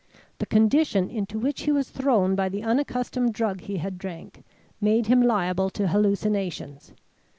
[0.39, 4.43] The condition into which he was thrown by the unaccustomed drug he had drank,
[4.81, 6.91] made him liable to hallucinations.